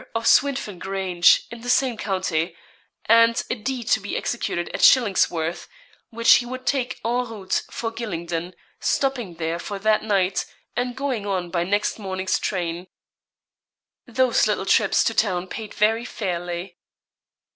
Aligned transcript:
of 0.15 0.25
Swynfen 0.25 0.79
Grange, 0.79 1.43
in 1.51 1.61
the 1.61 1.69
same 1.69 1.95
county; 1.95 2.55
and 3.05 3.43
a 3.51 3.55
deed 3.55 3.87
to 3.89 3.99
be 3.99 4.17
executed 4.17 4.67
at 4.69 4.81
Shillingsworth, 4.81 5.67
which 6.09 6.33
he 6.37 6.45
would 6.47 6.65
take 6.65 6.99
en 7.05 7.29
route 7.29 7.61
for 7.69 7.91
Gylingden, 7.91 8.55
stopping 8.79 9.35
there 9.35 9.59
for 9.59 9.77
that 9.77 10.01
night, 10.01 10.47
and 10.75 10.95
going 10.97 11.27
on 11.27 11.51
by 11.51 11.63
next 11.63 11.99
morning's 11.99 12.39
train. 12.39 12.87
Those 14.07 14.47
little 14.47 14.65
trips 14.65 15.03
to 15.03 15.13
town 15.13 15.45
paid 15.45 15.71
very 15.71 16.05
fairly. 16.05 16.79